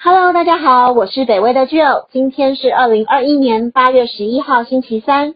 [0.00, 5.34] Hello，大家好，我是北威的 Jill，今天是二零二一年八月十一号星期三。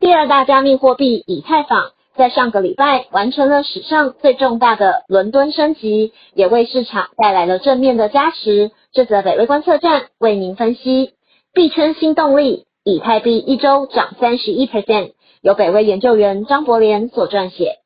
[0.00, 8.72] 第二大加密货币以太坊在上个礼拜完成了史上最重大的伦敦升级，也为市场带来了正面的加持。
[8.92, 11.12] 这则北威观测站为您分析
[11.54, 17.76] 币圈新动力，以太币一周涨三十一 percent，由北威研究员张博廉所撰写。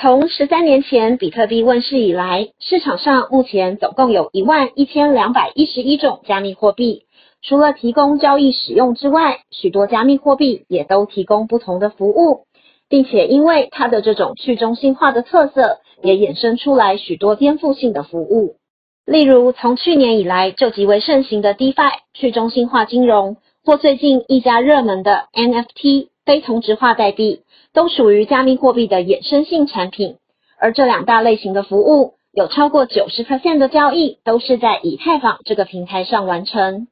[0.00, 7.04] 从十三年前比特币问世以来，市场上目前总共有一万一千两百一十一种加密货币。
[7.42, 12.46] 除了提供交易使用之外，许多加密货币也都提供不同的服务，
[12.88, 18.56] 并且因为它的这种去中心化的特色，也衍生出来许多颠覆性的服务。
[19.04, 27.42] 例如，从去年以来就极为盛行的 DeFi 去中心化金融，或最近一家热门的 NFT 非同质化代币。
[27.74, 30.16] 都属于加密货币的衍生性产品，
[30.58, 36.86] 而这两大类型的服务有超过九十 percent 的交易都是在以太坊这个平台上完成。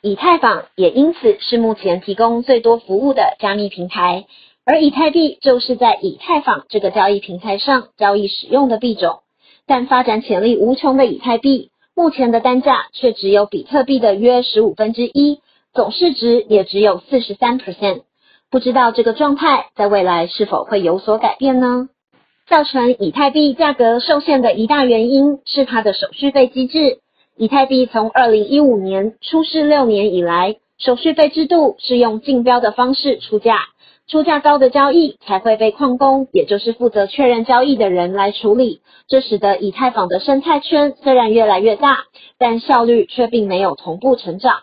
[0.00, 4.24] 以太坊也因此是目前提供最多服务的加密平台，
[4.64, 9.20] 而以太币就是在以太坊这个交易平台上交易使用的币种。
[9.66, 15.40] 但发展潜力无穷的以太币，目前的单价却只有比特币的约十五分之一，
[15.74, 18.04] 总市值也只有四十三 percent。
[18.54, 21.88] 不知道这个状态在未来是否会有所改变呢？
[22.46, 27.00] 造成以太币价格受限的一大原因是它的手续费机制。
[27.36, 33.58] 以太币从二零一五年出世六年以来，手续费制度是用竞标的方式出价，
[34.06, 38.82] 出价高的交易才会被矿工，也就是负责确认交易的人来处理。
[39.08, 42.04] 这使得以太坊的生态圈虽然越来越大，
[42.38, 44.58] 但效率却并没有同步成长。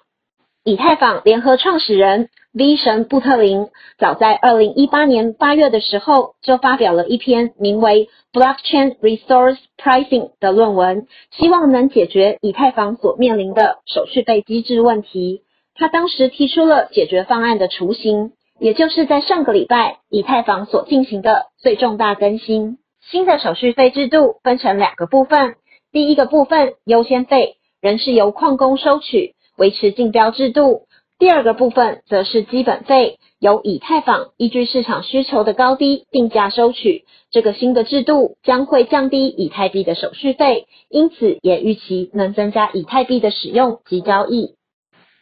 [0.64, 8.08] 以太坊联合创始人 V 神布特林早在二零一八年八月的时候，就发表了一篇名为
[8.40, 15.42] 《Blockchain Resource Pricing》的论文，希望能解决以太坊所面临的手续费机制问题。
[15.74, 22.78] 他当时提出了解决方案的雏形，也就是在上个礼拜以太坊所进行的最重大更新。
[23.10, 25.56] 新的手续费制度分成两个部分，
[25.92, 29.34] 第一个部分优先费仍是由矿工收取。
[29.58, 30.84] 维持竞标制度。
[31.20, 37.06] 第二个部分则是基本费，由以太坊依据市场需求的高低定价收取。
[37.30, 44.56] 这个新的制度将会降低以太币的手续费，因此也预期能增加以太币的使用及交易。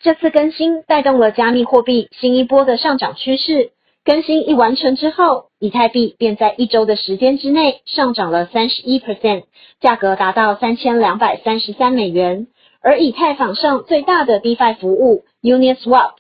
[0.01, 3.71] 这次更新带动了加密货币新一波的上涨趋势。
[4.05, 9.43] 更新一完成之后，以太币便在一周的时间之内上涨了三十一 percent，
[9.81, 12.47] 价格达到三千两百三十三美元。
[12.81, 16.11] 而以太坊上最大的 DeFi 服务 Uniswap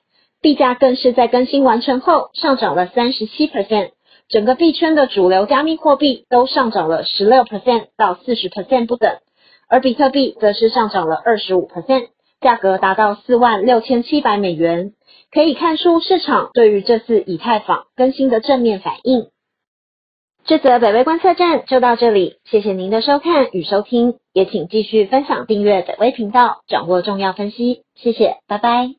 [0.41, 3.91] 币价更是在更新完成后上涨了三十七 percent，
[4.27, 9.17] 整个币圈的主流加密货币都上涨了十六 percent 到四十 percent 不等，
[9.67, 12.07] 而比特币则是上涨了二十五 percent，
[12.41, 14.93] 价格达到四万六千七百美元，
[15.31, 19.27] 可以看出市场对于这次以太坊更新的正面反应。
[20.49, 28.98] 这则北威观测站就到这里，谢谢您的收看与收听，也请继续分享订阅北威频道，掌握重要分析，谢谢，拜拜。